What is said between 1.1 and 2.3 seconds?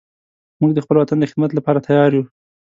د خدمت لپاره تیار یو